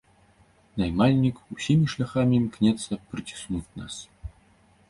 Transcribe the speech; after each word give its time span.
Наймальнік 0.81 1.37
усімі 1.55 1.91
шляхамі 1.95 2.35
імкнецца 2.41 3.01
прыціснуць 3.13 3.67
нас. 3.83 4.01